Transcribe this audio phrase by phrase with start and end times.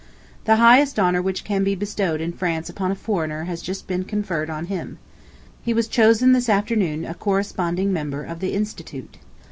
[0.45, 4.03] The highest honor which can be bestowed in France upon a foreigner has just been
[4.03, 4.97] conferred on him.
[5.61, 9.19] He was chosen this afternoon a Corresponding Member of the Institute.